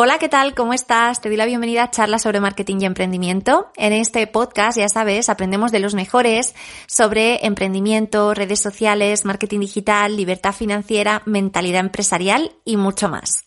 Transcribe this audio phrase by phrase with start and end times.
[0.00, 0.54] Hola, ¿qué tal?
[0.54, 1.20] ¿Cómo estás?
[1.20, 3.72] Te doy la bienvenida a Charlas sobre Marketing y Emprendimiento.
[3.74, 6.54] En este podcast, ya sabes, aprendemos de los mejores
[6.86, 13.46] sobre emprendimiento, redes sociales, marketing digital, libertad financiera, mentalidad empresarial y mucho más.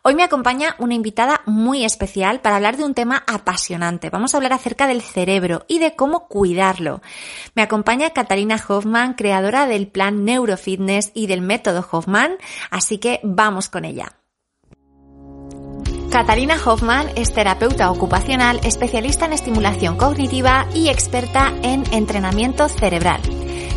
[0.00, 4.08] Hoy me acompaña una invitada muy especial para hablar de un tema apasionante.
[4.08, 7.02] Vamos a hablar acerca del cerebro y de cómo cuidarlo.
[7.54, 12.38] Me acompaña Catalina Hoffman, creadora del plan Neurofitness y del método Hoffman,
[12.70, 14.16] así que vamos con ella.
[16.10, 23.20] Catalina Hoffman es terapeuta ocupacional, especialista en estimulación cognitiva y experta en entrenamiento cerebral.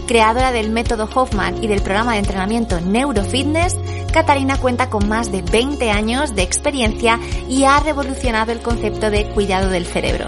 [0.08, 3.78] Creadora del método Hoffman y del programa de entrenamiento Neurofitness,
[4.12, 9.26] Catalina cuenta con más de 20 años de experiencia y ha revolucionado el concepto de
[9.30, 10.28] cuidado del cerebro.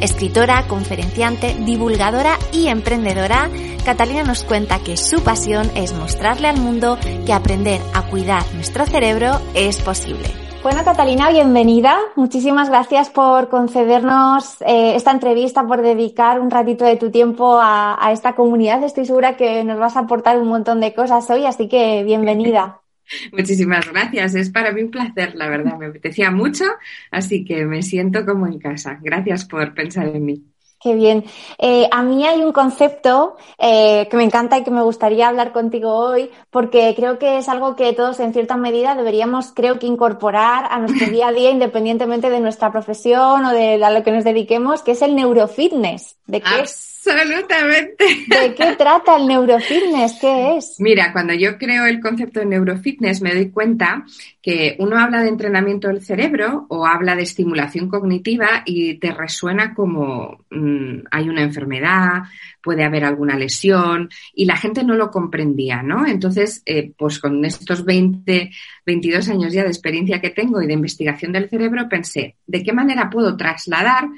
[0.00, 3.50] Escritora, conferenciante, divulgadora y emprendedora,
[3.84, 8.86] Catalina nos cuenta que su pasión es mostrarle al mundo que aprender a cuidar nuestro
[8.86, 10.51] cerebro es posible.
[10.62, 11.98] Bueno, Catalina, bienvenida.
[12.14, 17.98] Muchísimas gracias por concedernos eh, esta entrevista, por dedicar un ratito de tu tiempo a,
[18.00, 18.84] a, esta comunidad.
[18.84, 22.80] Estoy segura que nos vas a aportar un montón de cosas hoy, así que bienvenida.
[23.32, 24.36] Muchísimas gracias.
[24.36, 25.76] Es para mí un placer, la verdad.
[25.78, 26.64] Me apetecía mucho,
[27.10, 29.00] así que me siento como en casa.
[29.02, 30.51] Gracias por pensar en mí.
[30.82, 31.24] Qué bien.
[31.58, 35.52] Eh, a mí hay un concepto eh, que me encanta y que me gustaría hablar
[35.52, 39.86] contigo hoy, porque creo que es algo que todos en cierta medida deberíamos, creo que,
[39.86, 44.10] incorporar a nuestro día a día, independientemente de nuestra profesión o de a lo que
[44.10, 46.16] nos dediquemos, que es el neurofitness.
[46.26, 46.62] ¿De qué
[47.04, 48.04] Absolutamente.
[48.28, 50.18] ¿De qué trata el neurofitness?
[50.20, 50.76] ¿Qué es?
[50.78, 54.04] Mira, cuando yo creo el concepto de neurofitness me doy cuenta
[54.40, 59.74] que uno habla de entrenamiento del cerebro o habla de estimulación cognitiva y te resuena
[59.74, 62.22] como mmm, hay una enfermedad,
[62.62, 66.06] puede haber alguna lesión y la gente no lo comprendía, ¿no?
[66.06, 68.50] Entonces, eh, pues con estos 20,
[68.86, 72.72] 22 años ya de experiencia que tengo y de investigación del cerebro, pensé, ¿de qué
[72.72, 74.08] manera puedo trasladar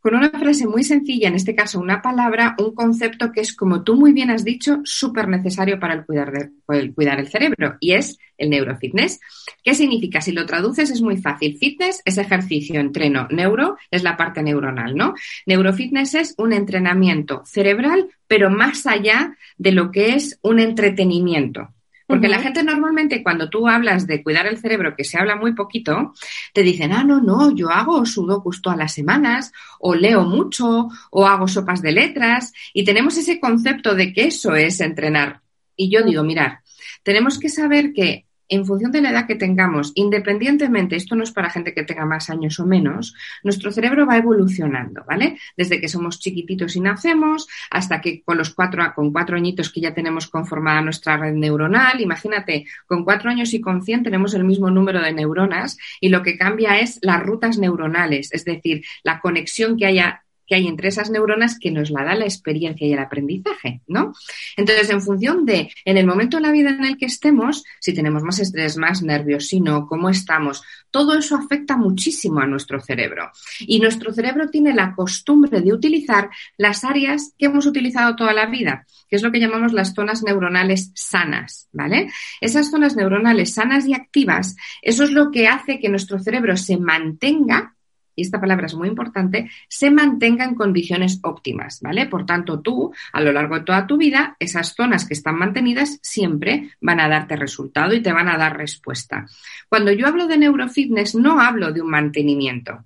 [0.00, 3.84] con una frase muy sencilla, en este caso una palabra, un concepto que es, como
[3.84, 6.32] tú muy bien has dicho, súper necesario para el cuidar,
[6.68, 9.20] el cuidar el cerebro y es el neurofitness.
[9.62, 10.20] ¿Qué significa?
[10.20, 11.58] Si lo traduces es muy fácil.
[11.58, 13.28] Fitness es ejercicio, entreno.
[13.30, 15.14] Neuro es la parte neuronal, ¿no?
[15.46, 21.68] Neurofitness es un entrenamiento cerebral, pero más allá de lo que es un entretenimiento.
[22.10, 22.36] Porque uh -huh.
[22.36, 26.12] la gente normalmente cuando tú hablas de cuidar el cerebro, que se habla muy poquito,
[26.52, 31.26] te dicen, ah, no, no, yo hago sudokus todas las semanas, o leo mucho, o
[31.26, 35.40] hago sopas de letras, y tenemos ese concepto de que eso es entrenar.
[35.76, 36.60] Y yo digo, mirar,
[37.04, 41.30] tenemos que saber que en función de la edad que tengamos, independientemente, esto no es
[41.30, 45.38] para gente que tenga más años o menos, nuestro cerebro va evolucionando, ¿vale?
[45.56, 49.80] Desde que somos chiquititos y nacemos hasta que con los cuatro, con cuatro añitos que
[49.80, 54.44] ya tenemos conformada nuestra red neuronal, imagínate, con cuatro años y con cien tenemos el
[54.44, 59.20] mismo número de neuronas y lo que cambia es las rutas neuronales, es decir, la
[59.20, 62.92] conexión que haya que hay entre esas neuronas que nos la da la experiencia y
[62.92, 64.12] el aprendizaje, ¿no?
[64.56, 67.94] Entonces, en función de, en el momento de la vida en el que estemos, si
[67.94, 72.80] tenemos más estrés, más nervios, si no, cómo estamos, todo eso afecta muchísimo a nuestro
[72.80, 73.30] cerebro.
[73.60, 78.46] Y nuestro cerebro tiene la costumbre de utilizar las áreas que hemos utilizado toda la
[78.46, 82.10] vida, que es lo que llamamos las zonas neuronales sanas, ¿vale?
[82.40, 86.76] Esas zonas neuronales sanas y activas, eso es lo que hace que nuestro cerebro se
[86.76, 87.76] mantenga
[88.20, 92.04] y esta palabra es muy importante, se mantenga en condiciones óptimas, ¿vale?
[92.04, 95.98] Por tanto, tú, a lo largo de toda tu vida, esas zonas que están mantenidas
[96.02, 99.26] siempre van a darte resultado y te van a dar respuesta.
[99.70, 102.84] Cuando yo hablo de neurofitness, no hablo de un mantenimiento.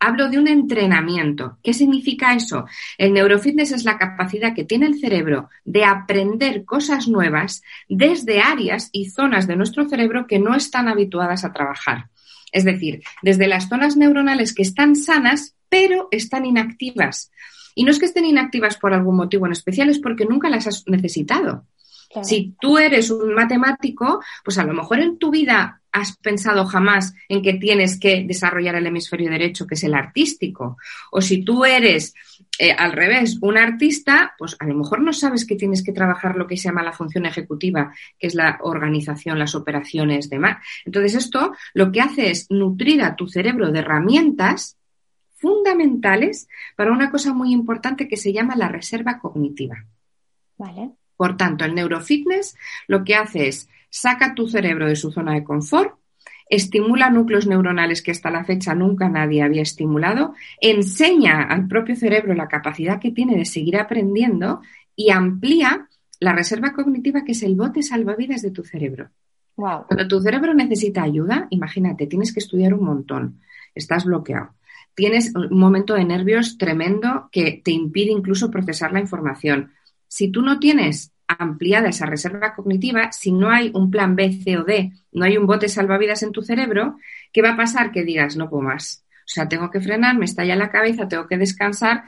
[0.00, 1.58] Hablo de un entrenamiento.
[1.62, 2.66] ¿Qué significa eso?
[2.98, 8.88] El neurofitness es la capacidad que tiene el cerebro de aprender cosas nuevas desde áreas
[8.90, 12.08] y zonas de nuestro cerebro que no están habituadas a trabajar.
[12.52, 17.32] Es decir, desde las zonas neuronales que están sanas, pero están inactivas.
[17.74, 20.66] Y no es que estén inactivas por algún motivo en especial, es porque nunca las
[20.66, 21.66] has necesitado.
[22.10, 22.28] Claro.
[22.28, 27.14] Si tú eres un matemático, pues a lo mejor en tu vida has pensado jamás
[27.28, 30.78] en que tienes que desarrollar el hemisferio derecho, que es el artístico.
[31.10, 32.14] O si tú eres
[32.58, 36.36] eh, al revés, un artista, pues a lo mejor no sabes que tienes que trabajar
[36.36, 40.58] lo que se llama la función ejecutiva, que es la organización, las operaciones, demás.
[40.84, 44.78] Entonces, esto lo que hace es nutrir a tu cerebro de herramientas
[45.36, 49.84] fundamentales para una cosa muy importante que se llama la reserva cognitiva.
[50.56, 50.92] Vale.
[51.16, 52.56] Por tanto, el neurofitness
[52.86, 55.94] lo que hace es saca tu cerebro de su zona de confort,
[56.48, 62.34] estimula núcleos neuronales que hasta la fecha nunca nadie había estimulado, enseña al propio cerebro
[62.34, 64.62] la capacidad que tiene de seguir aprendiendo
[64.96, 65.88] y amplía
[66.20, 69.10] la reserva cognitiva que es el bote salvavidas de tu cerebro.
[69.54, 73.40] Cuando tu cerebro necesita ayuda, imagínate, tienes que estudiar un montón,
[73.74, 74.54] estás bloqueado.
[74.94, 79.72] Tienes un momento de nervios tremendo que te impide incluso procesar la información.
[80.08, 84.58] Si tú no tienes ampliada esa reserva cognitiva, si no hay un plan B, C
[84.58, 86.96] o D, no hay un bote salvavidas en tu cerebro,
[87.32, 87.92] ¿qué va a pasar?
[87.92, 89.04] Que digas, no puedo más.
[89.20, 92.04] O sea, tengo que frenar, me estalla la cabeza, tengo que descansar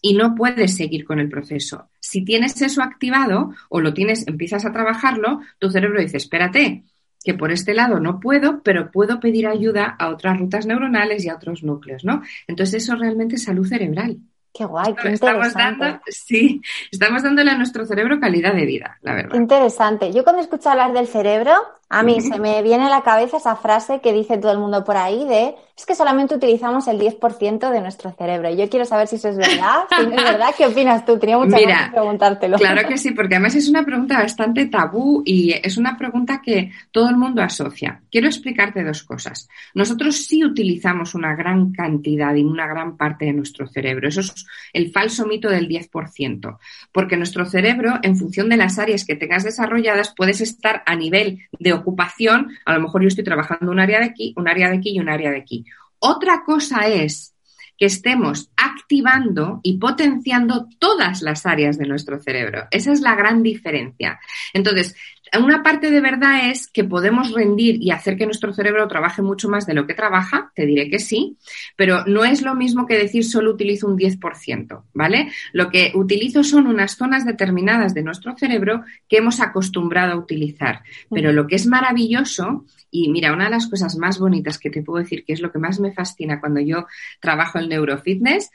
[0.00, 1.88] y no puedes seguir con el proceso.
[2.00, 6.84] Si tienes eso activado o lo tienes, empiezas a trabajarlo, tu cerebro dice, espérate,
[7.24, 11.28] que por este lado no puedo, pero puedo pedir ayuda a otras rutas neuronales y
[11.28, 12.22] a otros núcleos, ¿no?
[12.48, 14.18] Entonces eso realmente es salud cerebral.
[14.52, 16.00] Qué guay, qué interesante.
[16.08, 16.60] sí,
[16.90, 19.32] estamos dándole a nuestro cerebro calidad de vida, la verdad.
[19.32, 20.12] Qué interesante.
[20.12, 21.52] Yo cuando escucho hablar del cerebro,
[21.92, 24.82] a mí se me viene a la cabeza esa frase que dice todo el mundo
[24.82, 28.50] por ahí de es que solamente utilizamos el 10% de nuestro cerebro.
[28.50, 29.84] Y yo quiero saber si eso es verdad.
[29.96, 31.18] Si no es verdad, ¿qué opinas tú?
[31.18, 32.56] Tenía ganas de preguntártelo.
[32.58, 36.70] Claro que sí, porque además es una pregunta bastante tabú y es una pregunta que
[36.90, 38.00] todo el mundo asocia.
[38.10, 39.48] Quiero explicarte dos cosas.
[39.74, 44.08] Nosotros sí utilizamos una gran cantidad y una gran parte de nuestro cerebro.
[44.08, 46.58] Eso es el falso mito del 10%.
[46.92, 51.40] Porque nuestro cerebro, en función de las áreas que tengas desarrolladas, puedes estar a nivel
[51.58, 54.78] de ocupación, a lo mejor yo estoy trabajando un área de aquí, un área de
[54.78, 55.64] aquí y un área de aquí.
[55.98, 57.34] Otra cosa es
[57.78, 62.66] que estemos activando y potenciando todas las áreas de nuestro cerebro.
[62.70, 64.20] Esa es la gran diferencia.
[64.52, 64.94] Entonces,
[65.40, 69.48] una parte de verdad es que podemos rendir y hacer que nuestro cerebro trabaje mucho
[69.48, 71.38] más de lo que trabaja, te diré que sí,
[71.76, 75.32] pero no es lo mismo que decir solo utilizo un 10%, ¿vale?
[75.52, 80.82] Lo que utilizo son unas zonas determinadas de nuestro cerebro que hemos acostumbrado a utilizar.
[81.10, 84.82] Pero lo que es maravilloso, y mira, una de las cosas más bonitas que te
[84.82, 86.86] puedo decir, que es lo que más me fascina cuando yo
[87.20, 88.50] trabajo en neurofitness,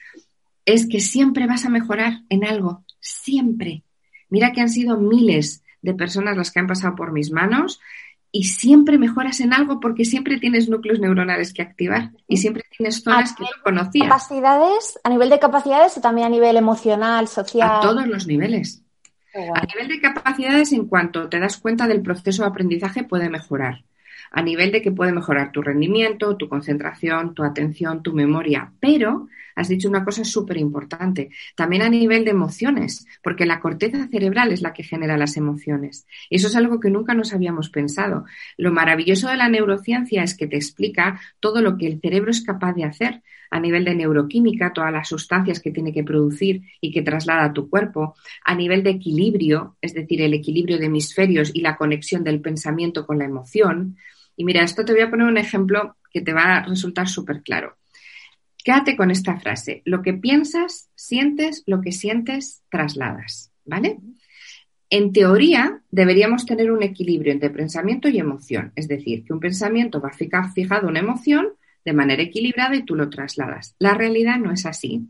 [0.66, 3.84] es que siempre vas a mejorar en algo, siempre.
[4.30, 7.80] Mira que han sido miles de personas las que han pasado por mis manos
[8.30, 13.02] y siempre mejoras en algo porque siempre tienes núcleos neuronales que activar y siempre tienes
[13.02, 14.10] zonas que no conocías.
[14.10, 15.00] ¿Capacidades?
[15.06, 17.78] ¿A nivel de capacidades o también a nivel emocional, social?
[17.78, 18.84] A todos los niveles.
[19.34, 23.86] A nivel de capacidades, en cuanto te das cuenta del proceso de aprendizaje, puede mejorar.
[24.38, 28.72] A nivel de que puede mejorar tu rendimiento, tu concentración, tu atención, tu memoria.
[28.80, 31.32] Pero has dicho una cosa súper importante.
[31.56, 36.06] También a nivel de emociones, porque la corteza cerebral es la que genera las emociones.
[36.30, 38.26] Y eso es algo que nunca nos habíamos pensado.
[38.58, 42.42] Lo maravilloso de la neurociencia es que te explica todo lo que el cerebro es
[42.42, 46.92] capaz de hacer a nivel de neuroquímica, todas las sustancias que tiene que producir y
[46.92, 51.50] que traslada a tu cuerpo, a nivel de equilibrio, es decir, el equilibrio de hemisferios
[51.56, 53.98] y la conexión del pensamiento con la emoción.
[54.38, 57.42] Y mira, esto te voy a poner un ejemplo que te va a resultar súper
[57.42, 57.76] claro.
[58.64, 59.82] Quédate con esta frase.
[59.84, 63.52] Lo que piensas, sientes, lo que sientes, trasladas.
[63.66, 63.98] ¿Vale?
[64.90, 68.72] En teoría, deberíamos tener un equilibrio entre pensamiento y emoción.
[68.76, 71.50] Es decir, que un pensamiento va a fijar fijado una emoción
[71.84, 73.76] de manera equilibrada y tú lo trasladas.
[73.80, 75.08] La realidad no es así.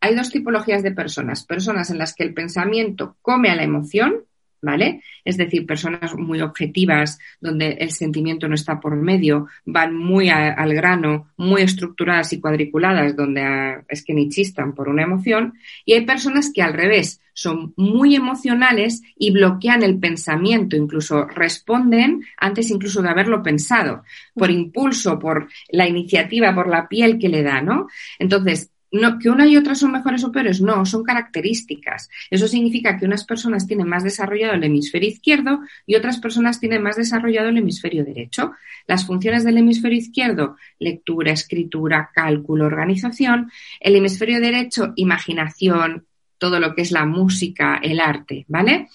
[0.00, 1.44] Hay dos tipologías de personas.
[1.44, 4.24] Personas en las que el pensamiento come a la emoción
[4.64, 5.02] ¿vale?
[5.24, 10.74] Es decir, personas muy objetivas, donde el sentimiento no está por medio, van muy al
[10.74, 15.92] grano, muy estructuradas y cuadriculadas, donde ah, es que ni chistan por una emoción, y
[15.92, 22.70] hay personas que al revés, son muy emocionales y bloquean el pensamiento, incluso responden antes
[22.70, 27.60] incluso de haberlo pensado, por impulso, por la iniciativa, por la piel que le da,
[27.60, 27.88] ¿no?
[28.18, 32.08] Entonces, no, que una y otra son mejores o peores, no, son características.
[32.30, 36.80] Eso significa que unas personas tienen más desarrollado el hemisferio izquierdo y otras personas tienen
[36.80, 38.52] más desarrollado el hemisferio derecho.
[38.86, 43.50] Las funciones del hemisferio izquierdo, lectura, escritura, cálculo, organización.
[43.80, 46.06] El hemisferio derecho, imaginación,
[46.38, 48.88] todo lo que es la música, el arte, ¿vale?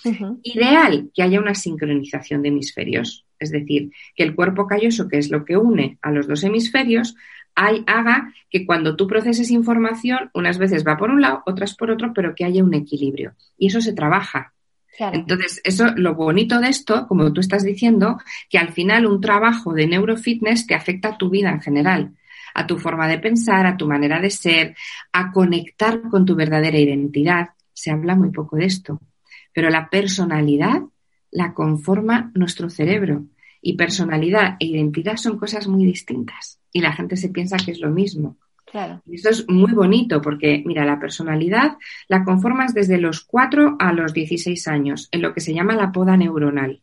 [0.44, 5.30] Ideal que haya una sincronización de hemisferios, es decir, que el cuerpo calloso, que es
[5.30, 7.16] lo que une a los dos hemisferios,
[7.56, 12.14] haga que cuando tú proceses información, unas veces va por un lado, otras por otro,
[12.14, 13.34] pero que haya un equilibrio.
[13.58, 14.54] Y eso se trabaja.
[14.98, 19.74] Entonces, eso, lo bonito de esto, como tú estás diciendo, que al final un trabajo
[19.74, 22.16] de neurofitness te afecta a tu vida en general,
[22.54, 24.76] a tu forma de pensar, a tu manera de ser,
[25.14, 27.52] a conectar con tu verdadera identidad.
[27.72, 29.00] Se habla muy poco de esto,
[29.54, 30.82] pero la personalidad
[31.32, 33.26] la conforma nuestro cerebro
[33.62, 37.80] y personalidad e identidad son cosas muy distintas y la gente se piensa que es
[37.80, 38.38] lo mismo.
[38.66, 39.02] Claro.
[39.06, 43.94] Y esto es muy bonito porque, mira, la personalidad la conformas desde los 4 a
[43.94, 46.82] los 16 años, en lo que se llama la poda neuronal.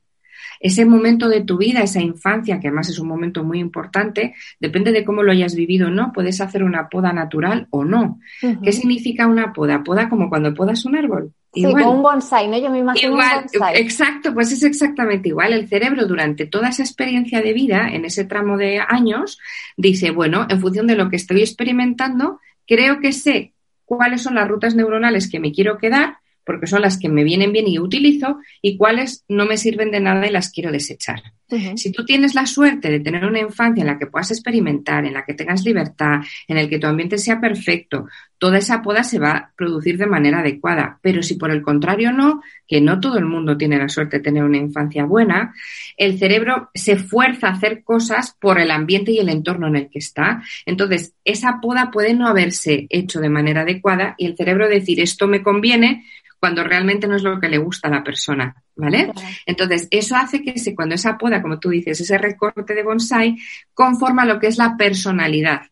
[0.58, 4.90] Ese momento de tu vida, esa infancia, que además es un momento muy importante, depende
[4.90, 8.20] de cómo lo hayas vivido o no, puedes hacer una poda natural o no.
[8.40, 9.82] ¿Qué significa una poda?
[9.84, 11.32] Poda como cuando podas un árbol.
[11.56, 12.58] Sí, como un bonsai, ¿no?
[12.58, 13.80] Yo me imagino un bonsai.
[13.80, 15.52] Exacto, pues es exactamente igual.
[15.52, 19.38] El cerebro durante toda esa experiencia de vida, en ese tramo de años,
[19.76, 24.48] dice, bueno, en función de lo que estoy experimentando, creo que sé cuáles son las
[24.48, 28.38] rutas neuronales que me quiero quedar porque son las que me vienen bien y utilizo,
[28.62, 31.20] y cuáles no me sirven de nada y las quiero desechar.
[31.48, 35.14] Si tú tienes la suerte de tener una infancia en la que puedas experimentar, en
[35.14, 39.20] la que tengas libertad, en el que tu ambiente sea perfecto, toda esa poda se
[39.20, 40.98] va a producir de manera adecuada.
[41.02, 44.24] Pero si por el contrario no, que no todo el mundo tiene la suerte de
[44.24, 45.54] tener una infancia buena,
[45.96, 49.88] el cerebro se fuerza a hacer cosas por el ambiente y el entorno en el
[49.88, 50.42] que está.
[50.66, 55.28] Entonces, esa poda puede no haberse hecho de manera adecuada y el cerebro decir esto
[55.28, 56.04] me conviene,
[56.40, 59.12] cuando realmente no es lo que le gusta a la persona, ¿vale?
[59.46, 63.36] Entonces, eso hace que cuando esa poda, como tú dices, ese recorte de bonsai,
[63.74, 65.62] conforma lo que es la personalidad,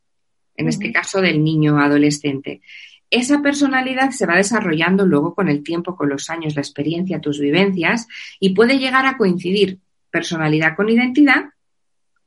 [0.57, 2.63] en este caso del niño adolescente.
[3.11, 7.39] Esa personalidad se va desarrollando luego con el tiempo, con los años, la experiencia, tus
[7.39, 8.09] vivencias,
[8.41, 9.79] y puede llegar a coincidir
[10.11, 11.51] personalidad con identidad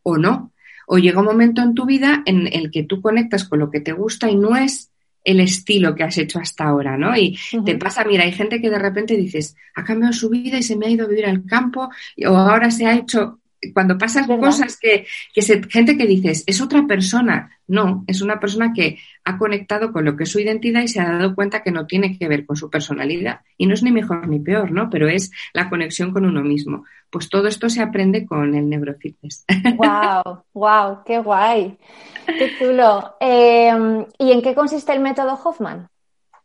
[0.04, 0.54] o no.
[0.86, 3.82] O llega un momento en tu vida en el que tú conectas con lo que
[3.82, 4.92] te gusta y no es
[5.28, 7.16] el estilo que has hecho hasta ahora, ¿no?
[7.18, 10.64] Y te pasa, mira, hay gente que de repente dices, ha cambiado su vida y
[10.64, 11.90] se me ha ido a vivir al campo,
[12.26, 13.42] o ahora se ha hecho,
[13.74, 18.72] cuando pasan cosas que, que gente que dices, es otra persona, no, es una persona
[18.74, 21.72] que ha conectado con lo que es su identidad y se ha dado cuenta que
[21.72, 23.42] no tiene que ver con su personalidad.
[23.58, 24.90] Y no es ni mejor ni peor, ¿no?
[24.90, 26.86] Pero es la conexión con uno mismo.
[27.10, 29.46] Pues todo esto se aprende con el neurofitness.
[29.76, 30.44] ¡Wow!
[30.54, 31.00] ¡Wow!
[31.06, 31.78] ¡Qué guay!
[32.26, 33.16] ¡Qué chulo!
[33.20, 35.90] Em, ¿Y en qué consiste el método Hoffman?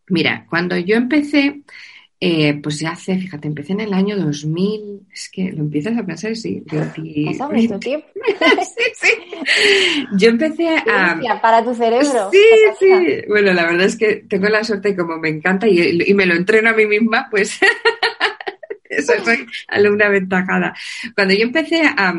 [0.08, 1.62] Mira, cuando yo empecé,
[2.24, 6.06] eh, pues ya hace, fíjate, empecé en el año 2000, es que lo empiezas a
[6.06, 6.62] pensar, sí.
[6.70, 7.36] 20...
[7.36, 7.66] ¿Pasa sí,
[8.94, 9.08] sí.
[10.16, 11.18] Yo empecé a...
[11.42, 12.30] Para tu cerebro.
[12.30, 12.38] Sí,
[12.78, 12.92] sí.
[13.26, 16.34] Bueno, la verdad es que tengo la suerte como me encanta y, y me lo
[16.34, 17.58] entreno a mí misma, pues
[18.92, 20.74] eso soy alumna aventajada.
[21.14, 22.14] Cuando yo empecé a,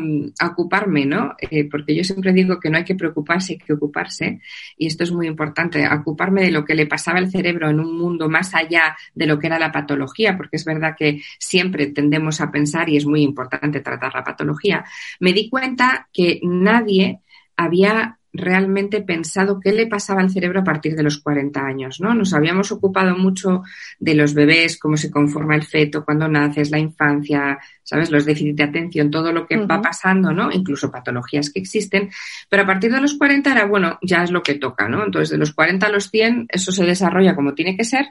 [0.46, 1.34] ocuparme, ¿no?
[1.38, 4.40] Eh, porque yo siempre digo que no hay que preocuparse, hay que ocuparse,
[4.76, 7.98] y esto es muy importante, ocuparme de lo que le pasaba al cerebro en un
[7.98, 12.40] mundo más allá de lo que era la patología, porque es verdad que siempre tendemos
[12.40, 14.84] a pensar, y es muy importante tratar la patología,
[15.20, 17.20] me di cuenta que nadie
[17.56, 22.14] había realmente pensado qué le pasaba al cerebro a partir de los 40 años, ¿no?
[22.14, 23.62] Nos habíamos ocupado mucho
[24.00, 28.10] de los bebés, cómo se conforma el feto, cuando naces, la infancia, ¿sabes?
[28.10, 30.50] Los déficits de atención, todo lo que va pasando, ¿no?
[30.50, 32.10] Incluso patologías que existen.
[32.48, 35.04] Pero a partir de los 40 era, bueno, ya es lo que toca, ¿no?
[35.04, 38.06] Entonces, de los 40 a los 100, eso se desarrolla como tiene que ser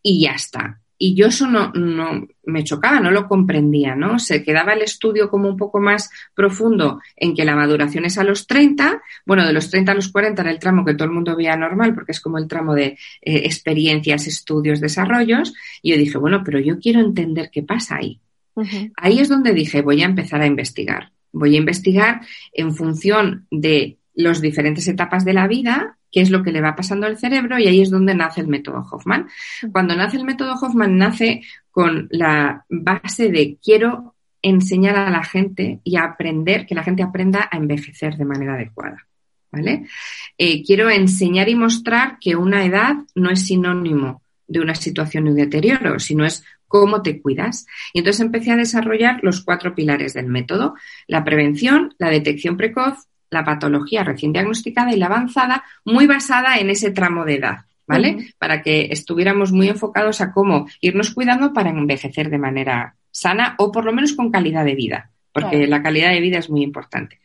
[0.00, 4.18] y ya está y yo eso no, no, me chocaba, no lo comprendía, ¿no?
[4.18, 8.24] Se quedaba el estudio como un poco más profundo en que la maduración es a
[8.24, 11.14] los 30, bueno, de los 30 a los 40 era el tramo que todo el
[11.14, 15.98] mundo veía normal porque es como el tramo de eh, experiencias, estudios, desarrollos, y yo
[15.98, 18.20] dije, bueno, pero yo quiero entender qué pasa ahí.
[18.96, 21.12] Ahí es donde dije, voy a empezar a investigar.
[21.30, 26.42] Voy a investigar en función de las diferentes etapas de la vida qué es lo
[26.42, 29.28] que le va pasando al cerebro y ahí es donde nace el método Hoffman.
[29.72, 35.80] Cuando nace el método Hoffman nace con la base de quiero enseñar a la gente
[35.84, 39.06] y aprender, que la gente aprenda a envejecer de manera adecuada.
[39.50, 39.86] ¿Vale?
[40.36, 45.32] Eh, quiero enseñar y mostrar que una edad no es sinónimo de una situación de
[45.32, 47.66] deterioro, sino es cómo te cuidas.
[47.94, 50.74] Y entonces empecé a desarrollar los cuatro pilares del método,
[51.06, 56.70] la prevención, la detección precoz, la patología recién diagnosticada y la avanzada, muy basada en
[56.70, 58.32] ese tramo de edad, ¿vale?
[58.38, 63.72] Para que estuviéramos muy enfocados a cómo irnos cuidando para envejecer de manera sana o
[63.72, 67.20] por lo menos con calidad de vida, porque la calidad de vida es muy importante.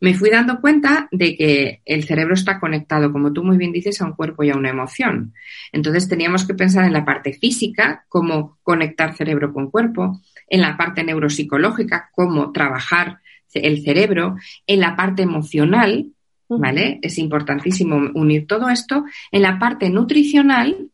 [0.00, 4.00] Me fui dando cuenta de que el cerebro está conectado, como tú muy bien dices,
[4.00, 5.32] a un cuerpo y a una emoción.
[5.72, 10.76] Entonces teníamos que pensar en la parte física, cómo conectar cerebro con cuerpo, en la
[10.76, 13.20] parte neuropsicológica, cómo trabajar
[13.52, 14.36] el cerebro,
[14.66, 16.06] en la parte emocional,
[16.48, 16.98] ¿vale?
[17.02, 20.88] Es importantísimo unir todo esto, en la parte nutricional,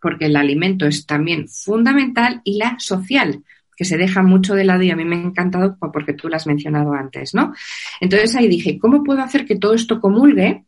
[0.00, 3.42] porque el alimento es también fundamental, y la social,
[3.76, 6.36] que se deja mucho de lado y a mí me ha encantado porque tú lo
[6.36, 7.52] has mencionado antes, ¿no?
[8.00, 10.64] Entonces ahí dije, ¿cómo puedo hacer que todo esto comulgue?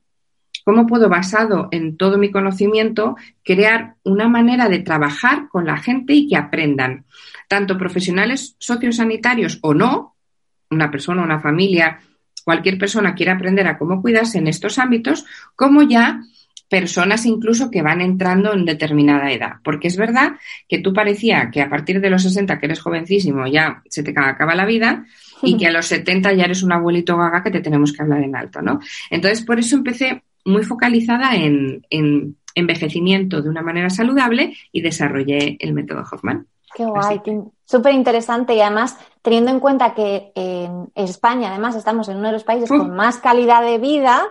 [0.65, 6.13] ¿Cómo puedo, basado en todo mi conocimiento, crear una manera de trabajar con la gente
[6.13, 7.07] y que aprendan,
[7.49, 10.17] tanto profesionales sociosanitarios o no,
[10.71, 12.01] una persona, una familia,
[12.45, 16.23] cualquier persona quiere aprender a cómo cuidarse en estos ámbitos, como ya
[16.69, 19.57] personas incluso que van entrando en determinada edad.
[19.65, 20.33] Porque es verdad
[20.69, 24.13] que tú parecía que a partir de los 60, que eres jovencísimo, ya se te
[24.17, 25.05] acaba la vida
[25.43, 28.23] y que a los 70 ya eres un abuelito gaga que te tenemos que hablar
[28.23, 28.81] en alto, ¿no?
[29.11, 31.83] Entonces, por eso empecé muy focalizada en,
[32.55, 36.47] envejecimiento de una manera saludable y desarrollé el método Hoffman.
[36.75, 37.21] Qué guay,
[37.65, 42.33] súper interesante y además teniendo en cuenta que en España además estamos en uno de
[42.33, 44.27] los países con más calidad de vida,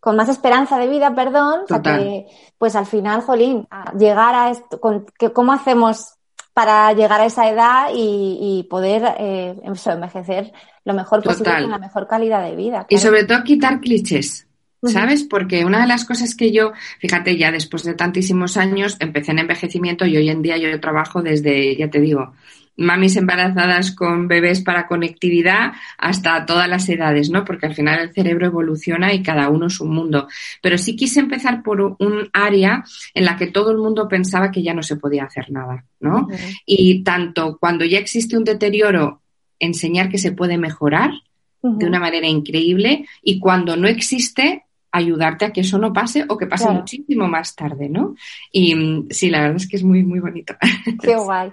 [0.00, 1.62] con más esperanza de vida, perdón,
[2.56, 3.68] pues al final, Jolín,
[3.98, 6.14] llegar a esto, con, ¿cómo hacemos
[6.54, 10.52] para llegar a esa edad y, poder eh, envejecer
[10.84, 12.86] lo mejor posible con la mejor calidad de vida?
[12.88, 14.47] Y sobre todo quitar clichés.
[14.82, 15.24] ¿Sabes?
[15.24, 19.40] Porque una de las cosas que yo, fíjate, ya después de tantísimos años, empecé en
[19.40, 22.32] envejecimiento y hoy en día yo trabajo desde, ya te digo,
[22.78, 27.44] mamis embarazadas con bebés para conectividad hasta todas las edades, ¿no?
[27.44, 30.28] Porque al final el cerebro evoluciona y cada uno es un mundo.
[30.62, 34.62] Pero sí quise empezar por un área en la que todo el mundo pensaba que
[34.62, 36.28] ya no se podía hacer nada, ¿no?
[36.64, 39.22] Y tanto cuando ya existe un deterioro,
[39.58, 41.10] enseñar que se puede mejorar
[41.60, 46.36] de una manera increíble y cuando no existe, ayudarte a que eso no pase o
[46.36, 48.14] que pase muchísimo más tarde, ¿no?
[48.52, 50.54] Y mm, sí, la verdad es que es muy, muy bonito.
[51.02, 51.52] Qué guay.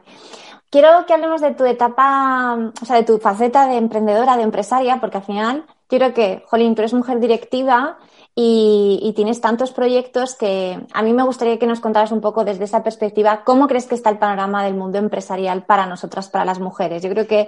[0.70, 5.00] Quiero que hablemos de tu etapa, o sea, de tu faceta de emprendedora, de empresaria,
[5.00, 7.98] porque al final yo creo que, Jolín, tú eres mujer directiva
[8.34, 12.44] y, y, tienes tantos proyectos que a mí me gustaría que nos contaras un poco
[12.44, 16.44] desde esa perspectiva cómo crees que está el panorama del mundo empresarial para nosotras, para
[16.44, 17.02] las mujeres.
[17.02, 17.48] Yo creo que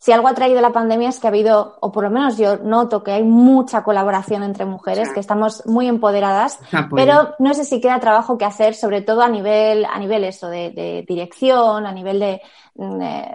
[0.00, 2.56] si algo ha traído la pandemia es que ha habido, o por lo menos yo
[2.56, 6.58] noto que hay mucha colaboración entre mujeres, que estamos muy empoderadas,
[6.96, 10.48] pero no sé si queda trabajo que hacer, sobre todo a nivel, a nivel eso
[10.48, 12.40] de, dirección, a nivel de,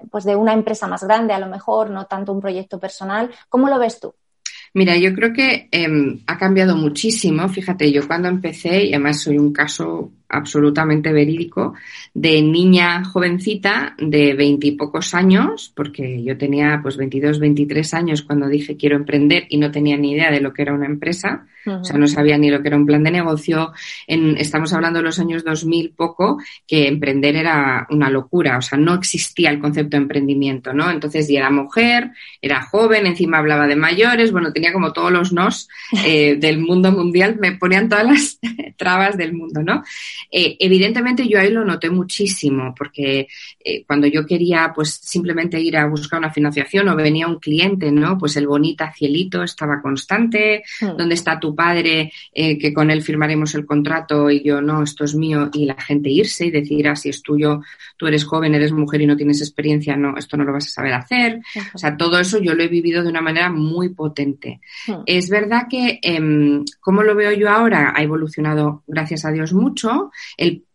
[0.09, 3.29] pues de una empresa más grande, a lo mejor, no tanto un proyecto personal.
[3.47, 4.15] ¿Cómo lo ves tú?
[4.73, 7.47] Mira, yo creo que em, ha cambiado muchísimo.
[7.47, 11.73] Fíjate, yo cuando empecé, y además soy un caso absolutamente verídico,
[12.13, 18.77] de niña jovencita de veintipocos años, porque yo tenía pues 22, 23 años cuando dije
[18.77, 21.97] quiero emprender y no tenía ni idea de lo que era una empresa, o sea,
[21.97, 23.73] no sabía ni lo que era un plan de negocio.
[24.05, 28.77] En, estamos hablando de los años 2000 poco, que emprender era una locura, o sea,
[28.77, 30.91] no existía el concepto de emprendimiento, ¿no?
[30.91, 35.33] Entonces, y era mujer, era joven, encima hablaba de mayores, bueno, tenía como todos los
[35.33, 35.67] nos
[36.05, 38.39] eh, del mundo mundial, me ponían todas las
[38.77, 39.83] trabas del mundo, ¿no?
[40.31, 43.27] Eh, evidentemente yo ahí lo noté muchísimo, porque
[43.63, 47.91] eh, cuando yo quería pues simplemente ir a buscar una financiación o venía un cliente,
[47.91, 48.17] ¿no?
[48.17, 50.97] Pues el bonita cielito estaba constante, hmm.
[50.97, 52.11] ¿dónde está tu padre?
[52.33, 55.75] Eh, que con él firmaremos el contrato y yo no, esto es mío, y la
[55.75, 57.61] gente irse y decir, ah, si es tuyo,
[57.97, 60.69] tú eres joven, eres mujer y no tienes experiencia, no, esto no lo vas a
[60.69, 61.41] saber hacer.
[61.73, 64.59] O sea, todo eso yo lo he vivido de una manera muy potente.
[64.87, 65.03] Hmm.
[65.05, 67.93] Es verdad que, eh, ¿cómo lo veo yo ahora?
[67.95, 70.04] Ha evolucionado, gracias a Dios, mucho
[70.37, 70.65] el,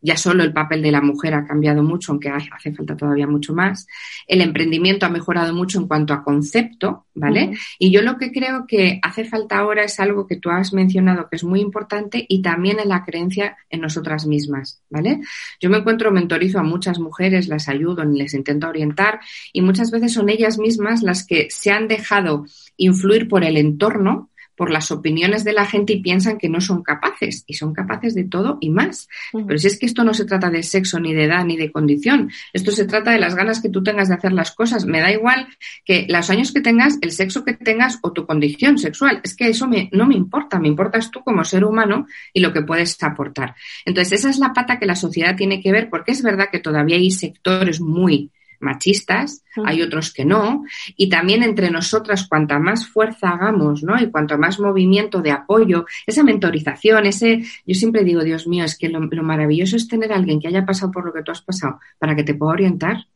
[0.00, 3.54] ya solo el papel de la mujer ha cambiado mucho, aunque hace falta todavía mucho
[3.54, 3.86] más.
[4.26, 7.52] El emprendimiento ha mejorado mucho en cuanto a concepto, ¿vale?
[7.78, 11.28] Y yo lo que creo que hace falta ahora es algo que tú has mencionado
[11.28, 15.20] que es muy importante y también en la creencia en nosotras mismas, ¿vale?
[15.60, 19.20] Yo me encuentro, mentorizo a muchas mujeres, las ayudo, les intento orientar
[19.52, 24.30] y muchas veces son ellas mismas las que se han dejado influir por el entorno
[24.56, 28.14] por las opiniones de la gente y piensan que no son capaces y son capaces
[28.14, 29.08] de todo y más.
[29.32, 31.72] Pero si es que esto no se trata de sexo, ni de edad, ni de
[31.72, 34.84] condición, esto se trata de las ganas que tú tengas de hacer las cosas.
[34.86, 35.48] Me da igual
[35.84, 39.20] que los años que tengas, el sexo que tengas o tu condición sexual.
[39.24, 42.52] Es que eso me, no me importa, me importas tú como ser humano y lo
[42.52, 43.54] que puedes aportar.
[43.84, 46.58] Entonces, esa es la pata que la sociedad tiene que ver porque es verdad que
[46.58, 48.30] todavía hay sectores muy
[48.62, 50.64] machistas, hay otros que no,
[50.96, 54.00] y también entre nosotras, cuanta más fuerza hagamos, ¿no?
[54.00, 58.78] Y cuanto más movimiento de apoyo, esa mentorización, ese, yo siempre digo, Dios mío, es
[58.78, 61.42] que lo, maravilloso es tener a alguien que haya pasado por lo que tú has
[61.42, 63.06] pasado para que te pueda orientar,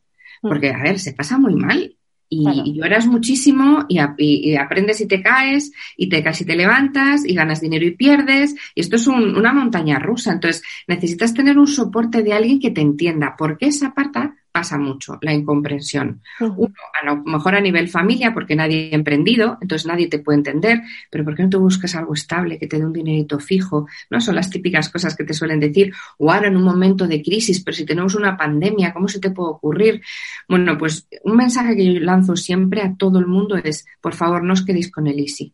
[0.41, 1.95] porque, a ver, se pasa muy mal.
[2.29, 3.99] Y, lloras muchísimo y,
[4.57, 8.53] aprendes y te caes y te caes y te levantas y ganas dinero y pierdes
[8.75, 12.81] y esto es una montaña rusa entonces necesitas tener un soporte de alguien que te
[12.81, 16.23] entienda porque esa parte pasa mucho, la incomprensión.
[16.39, 20.39] Uno, a lo mejor a nivel familia, porque nadie ha emprendido, entonces nadie te puede
[20.39, 23.85] entender, pero ¿por qué no te buscas algo estable, que te dé un dinerito fijo?
[24.09, 27.21] No son las típicas cosas que te suelen decir, o ahora en un momento de
[27.21, 30.01] crisis, pero si tenemos una pandemia, ¿cómo se te puede ocurrir?
[30.49, 34.43] Bueno, pues un mensaje que yo lanzo siempre a todo el mundo es, por favor,
[34.43, 35.53] no os quedéis con el easy.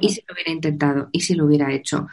[0.00, 1.08] ¿Y si lo hubiera intentado?
[1.12, 2.08] ¿Y si lo hubiera hecho?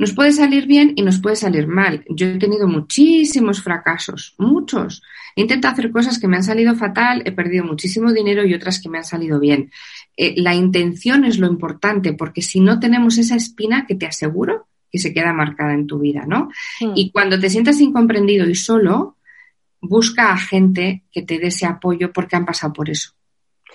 [0.00, 2.06] Nos puede salir bien y nos puede salir mal.
[2.08, 5.02] Yo he tenido muchísimos fracasos, muchos.
[5.36, 8.80] He intentado hacer cosas que me han salido fatal, he perdido muchísimo dinero y otras
[8.80, 9.70] que me han salido bien.
[10.16, 14.68] Eh, la intención es lo importante, porque si no tenemos esa espina, que te aseguro
[14.90, 16.48] que se queda marcada en tu vida, ¿no?
[16.80, 16.92] Hmm.
[16.94, 19.18] Y cuando te sientas incomprendido y solo,
[19.82, 23.10] busca a gente que te dé ese apoyo porque han pasado por eso.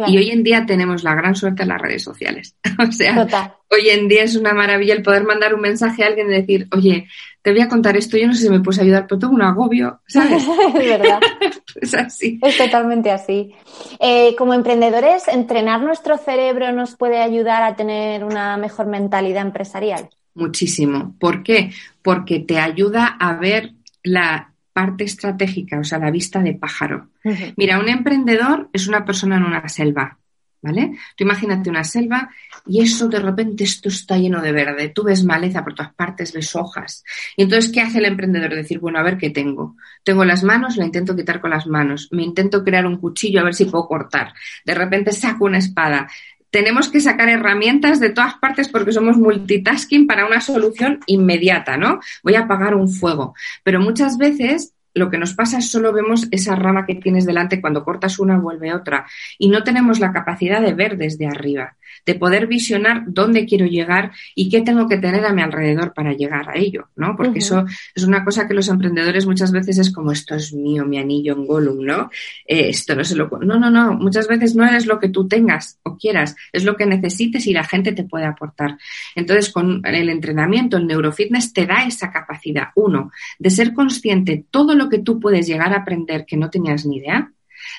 [0.08, 2.56] Y hoy en día tenemos la gran suerte en las redes sociales.
[2.80, 3.28] o sea,
[3.72, 6.68] hoy en día es una maravilla el poder mandar un mensaje a alguien y decir,
[6.72, 7.08] oye,
[7.42, 9.42] te voy a contar esto, yo no sé si me puedes ayudar, pero tengo un
[9.44, 10.44] agobio, ¿sabes?
[10.68, 11.20] es verdad.
[11.82, 12.40] es así.
[12.42, 13.54] Es totalmente así.
[14.00, 20.10] Eh, como emprendedores, ¿entrenar nuestro cerebro nos puede ayudar a tener una mejor mentalidad empresarial?
[20.34, 21.16] Muchísimo.
[21.20, 21.72] ¿Por qué?
[22.02, 27.08] Porque te ayuda a ver la parte estratégica, o sea, la vista de pájaro.
[27.56, 30.20] Mira, un emprendedor es una persona en una selva,
[30.62, 30.98] ¿vale?
[31.16, 32.30] Tú imagínate una selva
[32.66, 36.34] y eso de repente esto está lleno de verde, tú ves maleza por todas partes,
[36.34, 37.06] ves hojas.
[37.38, 38.54] Y entonces, ¿qué hace el emprendedor?
[38.54, 39.78] Decir, bueno, a ver qué tengo.
[40.04, 43.44] Tengo las manos, la intento quitar con las manos, me intento crear un cuchillo a
[43.46, 44.34] ver si puedo cortar.
[44.66, 46.10] De repente saco una espada,
[46.56, 52.00] tenemos que sacar herramientas de todas partes porque somos multitasking para una solución inmediata, ¿no?
[52.24, 53.36] Voy a apagar un fuego.
[53.62, 57.60] Pero muchas veces lo que nos pasa es solo vemos esa rama que tienes delante,
[57.60, 59.06] cuando cortas una vuelve otra
[59.38, 64.12] y no tenemos la capacidad de ver desde arriba, de poder visionar dónde quiero llegar
[64.36, 67.16] y qué tengo que tener a mi alrededor para llegar a ello, ¿no?
[67.16, 70.86] Porque eso es una cosa que los emprendedores muchas veces es como esto es mío,
[70.86, 72.10] mi anillo en Gollum, ¿no?
[72.46, 73.30] Eh, esto no se lo...
[73.42, 76.76] No, no, no, muchas veces no eres lo que tú tengas o quieras, es lo
[76.76, 78.78] que necesites y la gente te puede aportar.
[79.16, 84.76] Entonces, con el entrenamiento, el neurofitness te da esa capacidad, uno, de ser consciente todo
[84.76, 87.32] lo que tú puedes llegar a aprender que no tenías ni idea,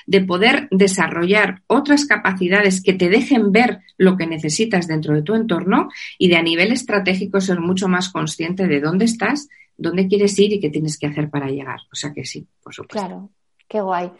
[0.05, 5.35] de poder desarrollar otras capacidades que te dejen ver lo que necesitas dentro de tu
[5.35, 10.37] entorno y de a nivel estratégico ser mucho más consciente de dónde estás, dónde quieres
[10.39, 11.79] ir y qué tienes que hacer para llegar.
[11.91, 13.07] O sea que sí, por supuesto.
[13.07, 13.29] Claro,
[13.67, 14.11] qué guay.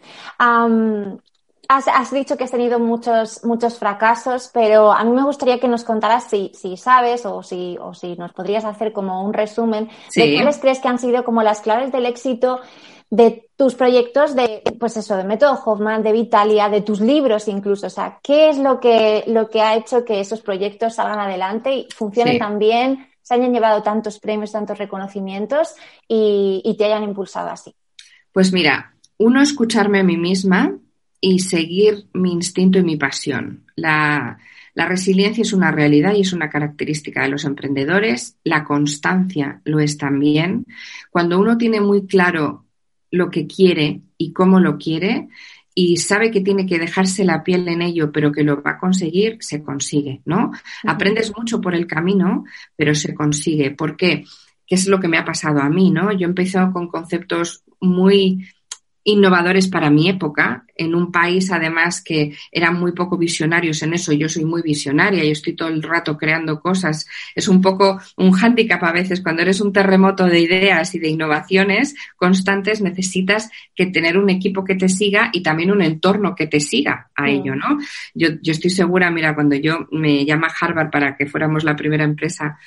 [1.68, 5.84] Has, dicho que has tenido muchos, muchos fracasos, pero a mí me gustaría que nos
[5.84, 10.34] contaras si, si sabes o si, o si nos podrías hacer como un resumen de
[10.34, 12.60] cuáles crees que han sido como las claves del éxito
[13.10, 17.86] de tus proyectos de, pues eso, de Método Hoffman, de Vitalia, de tus libros incluso.
[17.86, 21.74] O sea, ¿qué es lo que, lo que ha hecho que esos proyectos salgan adelante
[21.74, 25.74] y funcionen tan bien, se hayan llevado tantos premios, tantos reconocimientos
[26.06, 27.74] y, y te hayan impulsado así?
[28.32, 30.78] Pues mira, uno, escucharme a mí misma
[31.20, 33.64] y seguir mi instinto y mi pasión.
[33.76, 34.38] La,
[34.74, 38.36] la resiliencia es una realidad y es una característica de los emprendedores.
[38.44, 40.66] La constancia lo es también.
[41.10, 42.64] Cuando uno tiene muy claro
[43.10, 45.28] lo que quiere y cómo lo quiere
[45.74, 48.78] y sabe que tiene que dejarse la piel en ello, pero que lo va a
[48.78, 50.50] conseguir, se consigue, ¿no?
[50.84, 53.70] Aprendes mucho por el camino, pero se consigue.
[53.70, 54.24] ¿Por qué?
[54.66, 56.10] ¿Qué es lo que me ha pasado a mí, no?
[56.12, 58.48] Yo he empezado con conceptos muy
[59.08, 64.12] innovadores para mi época, en un país además que eran muy poco visionarios en eso.
[64.12, 67.06] Yo soy muy visionaria, yo estoy todo el rato creando cosas.
[67.34, 69.22] Es un poco un hándicap a veces.
[69.22, 74.62] Cuando eres un terremoto de ideas y de innovaciones constantes, necesitas que tener un equipo
[74.62, 77.78] que te siga y también un entorno que te siga a ello, ¿no?
[78.14, 82.04] Yo, yo estoy segura, mira, cuando yo me llama Harvard para que fuéramos la primera
[82.04, 82.58] empresa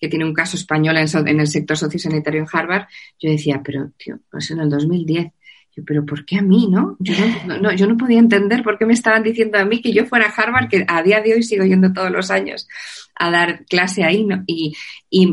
[0.00, 2.86] que tiene un caso español en, en el sector sociosanitario en Harvard,
[3.20, 5.32] yo decía, pero tío, pues en el 2010
[5.86, 6.96] pero ¿por qué a mí, no?
[6.98, 7.14] Yo
[7.60, 10.26] no, yo no podía entender por qué me estaban diciendo a mí que yo fuera
[10.26, 12.68] a Harvard, que a día de hoy sigo yendo todos los años
[13.14, 14.42] a dar clase ahí, ¿no?
[14.46, 14.74] Y,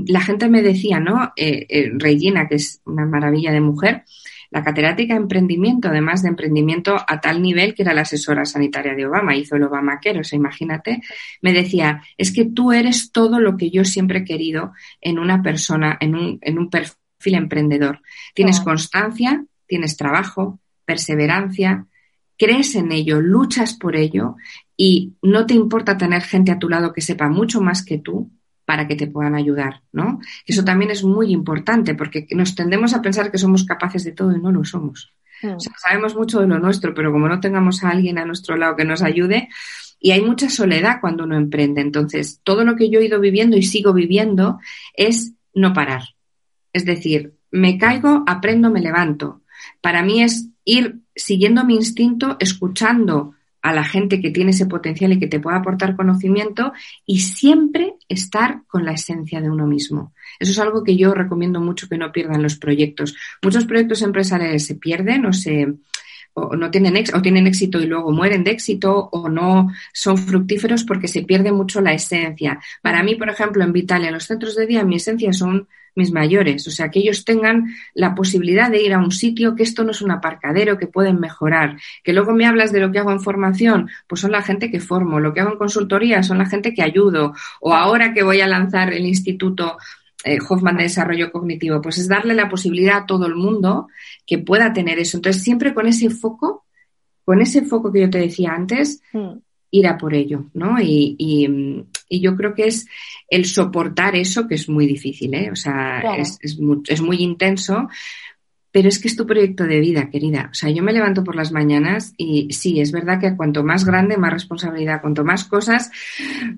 [0.07, 1.31] la gente me decía, ¿no?
[1.35, 4.03] Eh, eh, Regina, que es una maravilla de mujer,
[4.49, 8.95] la catedrática de emprendimiento, además de emprendimiento a tal nivel que era la asesora sanitaria
[8.95, 11.01] de Obama, hizo el Obamaquero, o sea, imagínate,
[11.41, 15.41] me decía, es que tú eres todo lo que yo siempre he querido en una
[15.41, 18.01] persona, en un, en un perfil emprendedor.
[18.33, 21.85] Tienes constancia, tienes trabajo, perseverancia,
[22.37, 24.35] crees en ello, luchas por ello
[24.75, 28.31] y no te importa tener gente a tu lado que sepa mucho más que tú
[28.65, 30.19] para que te puedan ayudar, ¿no?
[30.45, 34.35] Eso también es muy importante porque nos tendemos a pensar que somos capaces de todo
[34.35, 35.13] y no lo somos.
[35.43, 38.57] O sea, sabemos mucho de lo nuestro, pero como no tengamos a alguien a nuestro
[38.57, 39.49] lado que nos ayude,
[39.99, 41.81] y hay mucha soledad cuando uno emprende.
[41.81, 44.59] Entonces, todo lo que yo he ido viviendo y sigo viviendo
[44.93, 46.03] es no parar.
[46.73, 49.41] Es decir, me caigo, aprendo, me levanto.
[49.81, 55.11] Para mí es ir siguiendo mi instinto, escuchando a la gente que tiene ese potencial
[55.13, 56.73] y que te pueda aportar conocimiento
[57.05, 60.13] y siempre estar con la esencia de uno mismo.
[60.39, 63.15] Eso es algo que yo recomiendo mucho que no pierdan los proyectos.
[63.41, 65.73] Muchos proyectos empresariales se pierden o se
[66.39, 70.83] o no tienen o tienen éxito y luego mueren de éxito o no son fructíferos
[70.83, 72.59] porque se pierde mucho la esencia.
[72.83, 76.11] Para mí, por ejemplo, en Vitalia, en los centros de día, mi esencia son mis
[76.11, 79.83] mayores, o sea, que ellos tengan la posibilidad de ir a un sitio que esto
[79.83, 83.11] no es un aparcadero, que pueden mejorar, que luego me hablas de lo que hago
[83.11, 86.45] en formación, pues son la gente que formo, lo que hago en consultoría son la
[86.45, 89.77] gente que ayudo, o ahora que voy a lanzar el instituto
[90.23, 93.87] eh, Hoffman de Desarrollo Cognitivo, pues es darle la posibilidad a todo el mundo
[94.25, 95.17] que pueda tener eso.
[95.17, 96.65] Entonces, siempre con ese foco,
[97.23, 99.37] con ese foco que yo te decía antes, mm.
[99.71, 100.77] Ir a por ello, ¿no?
[100.81, 102.87] Y, yo creo que es
[103.29, 105.51] el soportar eso que es muy difícil, ¿eh?
[105.51, 107.89] O sea, es, es, muy, intenso,
[108.71, 110.47] pero es que es tu proyecto de vida, querida.
[110.51, 113.83] O sea, yo me levanto por las mañanas y sí, es verdad que cuanto más
[113.83, 115.91] grande, más responsabilidad, cuanto más cosas,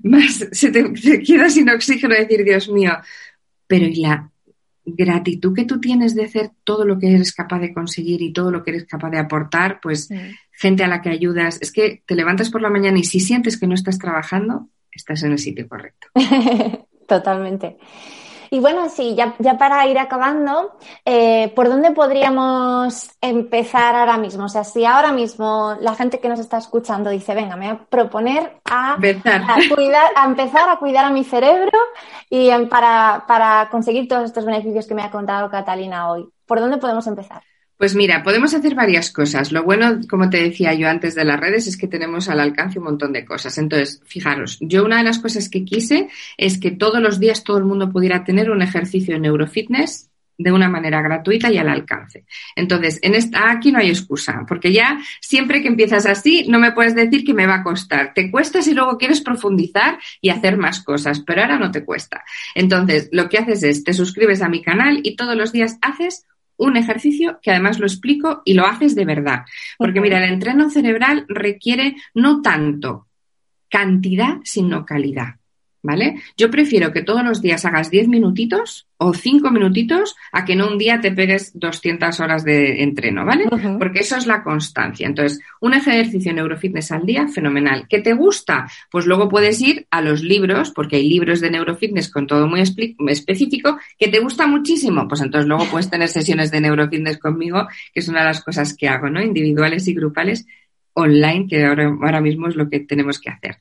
[0.04, 0.92] más se te,
[1.26, 2.92] queda sin oxígeno decir, Dios mío,
[3.66, 4.30] pero y la
[4.84, 8.50] gratitud que tú tienes de hacer todo lo que eres capaz de conseguir y todo
[8.50, 10.08] lo que eres capaz de aportar, pues
[10.52, 13.58] gente a la que ayudas, es que te levantas por la mañana y si sientes
[13.58, 16.08] que no estás trabajando, estás en el sitio correcto.
[17.08, 17.76] Totalmente.
[18.50, 24.44] Y bueno, sí, ya, ya para ir acabando, eh, ¿por dónde podríamos empezar ahora mismo?
[24.46, 27.76] O sea, si ahora mismo la gente que nos está escuchando dice, venga, me voy
[27.76, 28.96] a proponer a,
[29.74, 31.78] cuidar, a empezar a cuidar a mi cerebro
[32.28, 36.78] y para, para conseguir todos estos beneficios que me ha contado Catalina hoy, ¿por dónde
[36.78, 37.42] podemos empezar?
[37.80, 39.52] Pues mira, podemos hacer varias cosas.
[39.52, 42.78] Lo bueno, como te decía yo antes de las redes, es que tenemos al alcance
[42.78, 43.56] un montón de cosas.
[43.56, 47.56] Entonces, fijaros, yo una de las cosas que quise es que todos los días todo
[47.56, 52.26] el mundo pudiera tener un ejercicio de neurofitness de una manera gratuita y al alcance.
[52.54, 56.72] Entonces, en esta, aquí no hay excusa, porque ya siempre que empiezas así, no me
[56.72, 58.12] puedes decir que me va a costar.
[58.12, 62.24] Te cuesta si luego quieres profundizar y hacer más cosas, pero ahora no te cuesta.
[62.54, 66.26] Entonces, lo que haces es, te suscribes a mi canal y todos los días haces
[66.60, 69.44] un ejercicio que además lo explico y lo haces de verdad.
[69.78, 73.08] Porque mira, el entreno cerebral requiere no tanto
[73.68, 75.39] cantidad, sino calidad.
[75.82, 76.16] ¿Vale?
[76.36, 80.68] Yo prefiero que todos los días hagas 10 minutitos o 5 minutitos a que no
[80.68, 83.46] un día te pegues 200 horas de entreno, ¿vale?
[83.78, 85.06] Porque eso es la constancia.
[85.06, 87.86] Entonces, un ejercicio neurofitness al día, fenomenal.
[87.88, 88.70] ¿Qué te gusta?
[88.90, 92.60] Pues luego puedes ir a los libros, porque hay libros de neurofitness con todo muy
[92.60, 95.08] específico, que te gusta muchísimo.
[95.08, 98.76] Pues entonces luego puedes tener sesiones de neurofitness conmigo, que es una de las cosas
[98.76, 99.22] que hago, ¿no?
[99.22, 100.46] Individuales y grupales
[100.92, 103.56] online, que ahora, ahora mismo es lo que tenemos que hacer.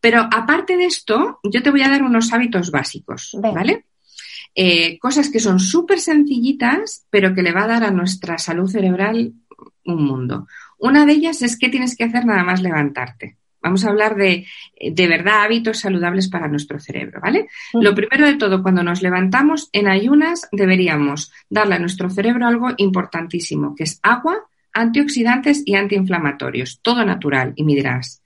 [0.00, 3.84] Pero aparte de esto, yo te voy a dar unos hábitos básicos, ¿vale?
[4.54, 8.68] Eh, cosas que son súper sencillitas, pero que le va a dar a nuestra salud
[8.68, 9.32] cerebral
[9.84, 10.46] un mundo.
[10.78, 13.36] Una de ellas es que tienes que hacer nada más levantarte.
[13.62, 14.46] Vamos a hablar de,
[14.80, 17.46] de verdad, hábitos saludables para nuestro cerebro, ¿vale?
[17.74, 22.70] Lo primero de todo, cuando nos levantamos en ayunas, deberíamos darle a nuestro cerebro algo
[22.78, 24.38] importantísimo, que es agua,
[24.72, 27.52] antioxidantes y antiinflamatorios, todo natural.
[27.54, 28.22] Y me dirás,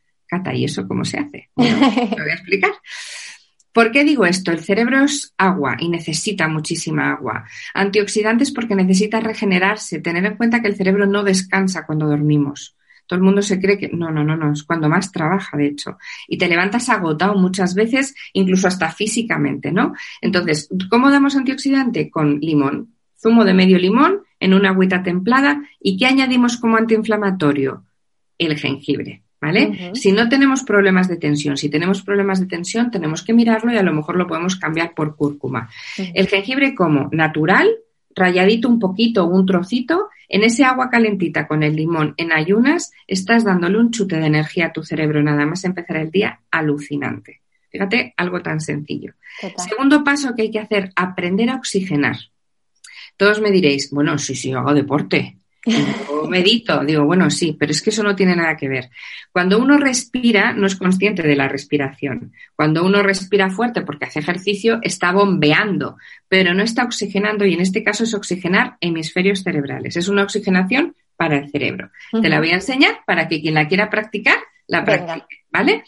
[0.55, 1.51] ¿y eso cómo se hace?
[1.57, 2.73] te voy a explicar.
[3.75, 4.53] ¿Por qué digo esto?
[4.53, 7.45] El cerebro es agua y necesita muchísima agua.
[7.75, 10.01] Antioxidantes porque necesita regenerarse.
[10.01, 12.77] Tener en cuenta que el cerebro no descansa cuando dormimos.
[13.07, 15.67] Todo el mundo se cree que no, no, no, no, es cuando más trabaja, de
[15.67, 15.99] hecho.
[16.29, 19.93] Y te levantas agotado muchas veces, incluso hasta físicamente, ¿no?
[20.21, 22.11] Entonces, ¿cómo damos antioxidante?
[22.11, 22.95] Con limón.
[23.21, 25.63] Zumo de medio limón en una agüita templada.
[25.81, 27.85] ¿Y qué añadimos como antiinflamatorio?
[28.39, 29.24] El jengibre.
[29.45, 29.91] ¿Vale?
[29.93, 33.77] Si no tenemos problemas de tensión, si tenemos problemas de tensión, tenemos que mirarlo y
[33.77, 35.69] a lo mejor lo podemos cambiar por cúrcuma.
[35.99, 37.69] El jengibre como natural,
[38.15, 43.45] rayadito un poquito, un trocito, en ese agua calentita con el limón en ayunas, estás
[43.45, 47.43] dándole un chute de energía a tu cerebro, nada más empezar el día alucinante.
[47.69, 49.13] Fíjate, algo tan sencillo.
[49.59, 52.17] Segundo paso que hay que hacer, aprender a oxigenar.
[53.19, 55.37] Todos me diréis, bueno, sí, sí, hago deporte.
[56.29, 58.91] Medito, digo, bueno, sí, pero es que eso no tiene nada que ver.
[59.33, 62.33] Cuando uno respira, no es consciente de la respiración.
[62.55, 65.97] Cuando uno respira fuerte porque hace ejercicio, está bombeando,
[66.29, 69.97] pero no está oxigenando y en este caso es oxigenar hemisferios cerebrales.
[69.97, 71.91] Es una oxigenación para el cerebro.
[72.11, 75.85] Te la voy a enseñar para que quien la quiera practicar, la practique, ¿vale?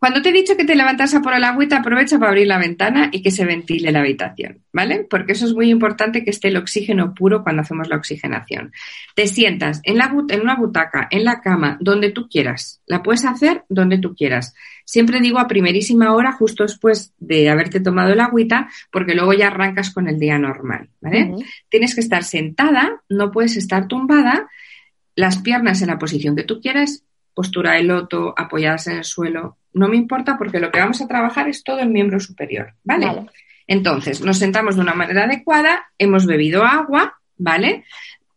[0.00, 2.58] Cuando te he dicho que te levantas a por el agüita, aprovecha para abrir la
[2.58, 5.06] ventana y que se ventile la habitación, ¿vale?
[5.08, 8.72] Porque eso es muy importante que esté el oxígeno puro cuando hacemos la oxigenación.
[9.14, 12.80] Te sientas en, la, en una butaca, en la cama, donde tú quieras.
[12.86, 14.54] La puedes hacer donde tú quieras.
[14.86, 19.48] Siempre digo a primerísima hora, justo después de haberte tomado el agüita, porque luego ya
[19.48, 21.34] arrancas con el día normal, ¿vale?
[21.68, 24.48] Tienes que estar sentada, no puedes estar tumbada,
[25.14, 29.58] las piernas en la posición que tú quieras, postura de loto, apoyadas en el suelo,
[29.72, 33.26] no me importa porque lo que vamos a trabajar es todo el miembro superior, ¿vale?
[33.66, 37.84] Entonces, nos sentamos de una manera adecuada, hemos bebido agua, ¿vale?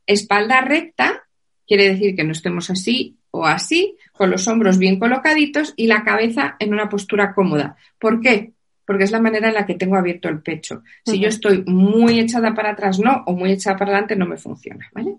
[0.05, 1.23] Espalda recta,
[1.67, 6.03] quiere decir que no estemos así o así, con los hombros bien colocaditos y la
[6.03, 7.75] cabeza en una postura cómoda.
[7.97, 8.51] ¿Por qué?
[8.85, 10.83] Porque es la manera en la que tengo abierto el pecho.
[11.03, 14.37] Si yo estoy muy echada para atrás, no, o muy echada para adelante, no me
[14.37, 15.15] funciona, ¿vale?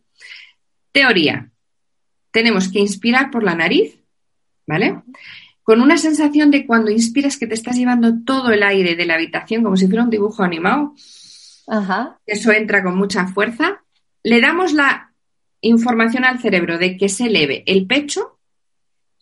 [0.93, 1.51] Teoría.
[2.35, 3.99] Tenemos que inspirar por la nariz,
[4.67, 5.01] ¿vale?
[5.65, 9.15] con una sensación de cuando inspiras que te estás llevando todo el aire de la
[9.15, 10.95] habitación como si fuera un dibujo animado.
[12.27, 13.83] Eso entra con mucha fuerza.
[14.23, 15.13] Le damos la
[15.63, 18.39] información al cerebro de que se eleve el pecho,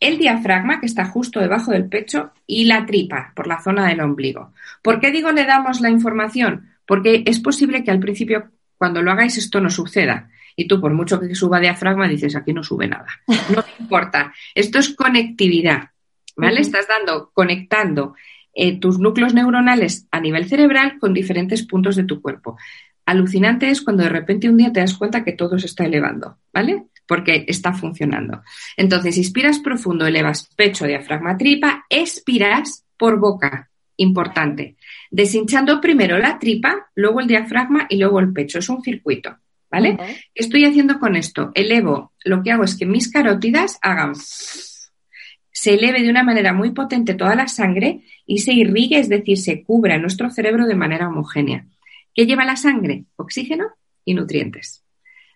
[0.01, 4.01] el diafragma, que está justo debajo del pecho, y la tripa, por la zona del
[4.01, 4.53] ombligo.
[4.83, 6.71] ¿Por qué digo le damos la información?
[6.85, 10.29] Porque es posible que al principio, cuando lo hagáis, esto no suceda.
[10.57, 13.07] Y tú, por mucho que suba diafragma, dices, aquí no sube nada.
[13.55, 14.33] No importa.
[14.55, 15.91] Esto es conectividad,
[16.37, 16.61] ¿vale?
[16.61, 18.15] Estás dando, conectando
[18.55, 22.59] eh, tus núcleos neuronales a nivel cerebral con diferentes puntos de tu cuerpo.
[23.07, 26.39] Alucinante es cuando de repente un día te das cuenta que todo se está elevando,
[26.53, 26.85] ¿vale?
[27.07, 28.43] Porque está funcionando.
[28.77, 34.77] Entonces, inspiras profundo, elevas pecho, diafragma, tripa, expiras por boca, importante.
[35.11, 38.59] Deshinchando primero la tripa, luego el diafragma y luego el pecho.
[38.59, 39.37] Es un circuito,
[39.73, 39.97] ¿vale?
[39.97, 41.51] ¿Qué estoy haciendo con esto?
[41.55, 46.71] Elevo, lo que hago es que mis carótidas hagan se eleve de una manera muy
[46.71, 51.09] potente toda la sangre y se irrigue, es decir, se cubra nuestro cerebro de manera
[51.09, 51.67] homogénea.
[52.15, 53.05] ¿Qué lleva la sangre?
[53.17, 53.67] Oxígeno
[54.05, 54.83] y nutrientes.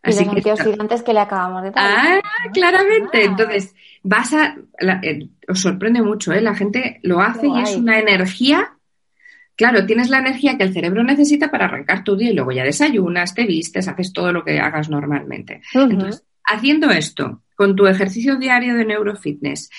[0.04, 1.84] Y los antioxidantes que le acabamos de dar.
[1.84, 2.20] Ah,
[2.52, 3.18] claramente.
[3.18, 3.24] Ah.
[3.24, 4.56] Entonces, vas a.
[5.02, 6.40] Eh, os sorprende mucho, ¿eh?
[6.40, 8.75] La gente lo hace y es una energía.
[9.56, 12.64] Claro, tienes la energía que el cerebro necesita para arrancar tu día y luego ya
[12.64, 15.62] desayunas, te vistes, haces todo lo que hagas normalmente.
[15.72, 19.70] Entonces, haciendo esto, con tu ejercicio diario de neurofitness,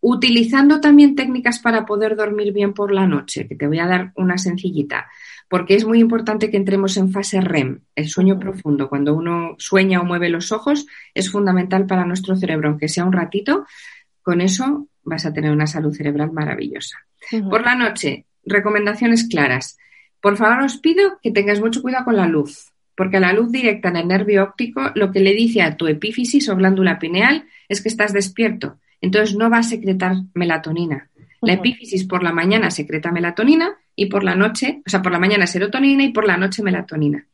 [0.00, 4.12] utilizando también técnicas para poder dormir bien por la noche, que te voy a dar
[4.14, 5.08] una sencillita
[5.48, 8.88] porque es muy importante que entremos en fase REM, el sueño profundo.
[8.88, 13.12] Cuando uno sueña o mueve los ojos, es fundamental para nuestro cerebro, aunque sea un
[13.12, 13.64] ratito,
[14.22, 16.98] con eso vas a tener una salud cerebral maravillosa.
[17.48, 19.78] Por la noche, recomendaciones claras.
[20.20, 23.90] Por favor, os pido que tengáis mucho cuidado con la luz, porque la luz directa
[23.90, 27.82] en el nervio óptico lo que le dice a tu epífisis o glándula pineal es
[27.82, 28.78] que estás despierto.
[29.00, 31.10] Entonces no va a secretar melatonina.
[31.42, 35.18] La epífisis por la mañana secreta melatonina y por la noche, o sea, por la
[35.18, 37.26] mañana serotonina y por la noche melatonina.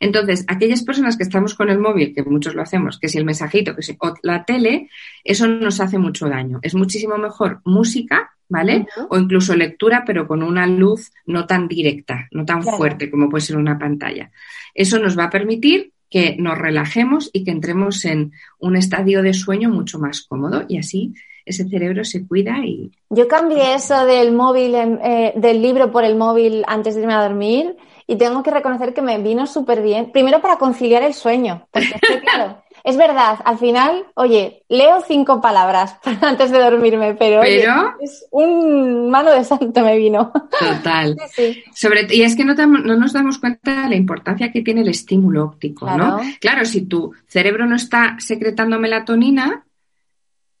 [0.00, 3.24] Entonces, aquellas personas que estamos con el móvil, que muchos lo hacemos, que si el
[3.24, 4.90] mensajito, que si la tele,
[5.24, 6.58] eso nos hace mucho daño.
[6.62, 8.86] Es muchísimo mejor música, ¿vale?
[9.08, 13.42] O incluso lectura, pero con una luz no tan directa, no tan fuerte como puede
[13.42, 14.30] ser una pantalla.
[14.74, 19.34] Eso nos va a permitir que nos relajemos y que entremos en un estadio de
[19.34, 22.90] sueño mucho más cómodo y así ese cerebro se cuida y...
[23.08, 27.22] Yo cambié eso del móvil, eh, del libro por el móvil antes de irme a
[27.22, 30.12] dormir y tengo que reconocer que me vino súper bien.
[30.12, 35.40] Primero para conciliar el sueño, porque es claro, es verdad, al final, oye, leo cinco
[35.40, 40.32] palabras antes de dormirme, pero, es un mano de santo me vino.
[40.58, 41.16] Total.
[41.74, 44.88] Sobre, y es que no, no, nos damos cuenta de la importancia que tiene el
[44.88, 46.20] estímulo óptico, ¿no?
[46.40, 49.66] Claro, si tu cerebro no está secretando melatonina,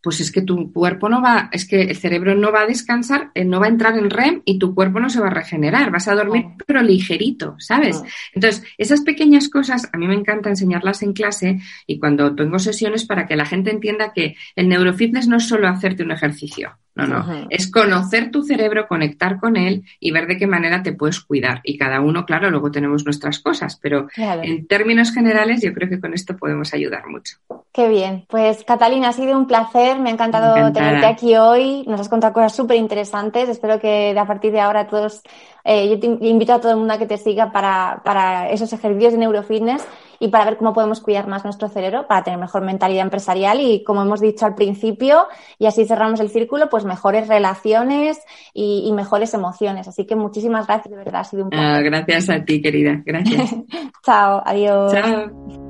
[0.06, 3.32] pues es que tu cuerpo no va, es que el cerebro no va a descansar,
[3.34, 5.90] eh, no va a entrar en REM y tu cuerpo no se va a regenerar,
[5.90, 8.00] vas a dormir pero ligerito, ¿sabes?
[8.32, 13.04] Entonces, esas pequeñas cosas a mí me encanta enseñarlas en clase y cuando tengo sesiones
[13.04, 17.06] para que la gente entienda que el neurofitness no es solo hacerte un ejercicio, no,
[17.06, 21.20] no, es conocer tu cerebro, conectar con él y ver de qué manera te puedes
[21.20, 21.60] cuidar.
[21.62, 26.00] Y cada uno, claro, luego tenemos nuestras cosas, pero en términos generales yo creo que
[26.00, 27.36] con esto podemos ayudar mucho.
[27.72, 28.24] Qué bien.
[28.28, 32.32] Pues Catalina, ha sido un placer, me ha encantado tenerte aquí hoy, nos has contado
[32.32, 35.22] cosas súper interesantes, espero que a partir de ahora todos,
[35.64, 38.72] eh, yo te invito a todo el mundo a que te siga para, para esos
[38.72, 39.86] ejercicios de neurofitness
[40.18, 43.84] y para ver cómo podemos cuidar más nuestro cerebro para tener mejor mentalidad empresarial y,
[43.84, 45.26] como hemos dicho al principio,
[45.58, 48.20] y así cerramos el círculo, pues mejores relaciones
[48.52, 49.88] y, mejores emociones.
[49.88, 51.68] Así que muchísimas gracias, de verdad, ha sido un placer.
[51.68, 53.02] Ah, gracias a ti, querida.
[53.04, 53.54] Gracias.
[54.04, 54.92] Chao, adiós.
[54.92, 55.65] Chao.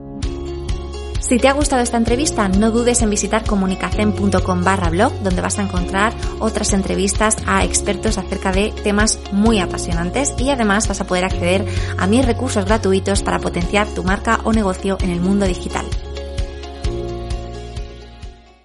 [1.21, 5.59] Si te ha gustado esta entrevista, no dudes en visitar comunicacen.com barra blog, donde vas
[5.59, 11.07] a encontrar otras entrevistas a expertos acerca de temas muy apasionantes y además vas a
[11.07, 11.65] poder acceder
[11.99, 15.87] a mis recursos gratuitos para potenciar tu marca o negocio en el mundo digital.